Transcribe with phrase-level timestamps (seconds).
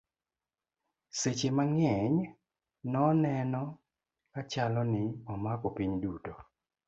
[1.19, 2.15] sechhe mang'eny
[2.91, 3.61] noneno
[4.33, 6.33] kachalo ni omako piny duto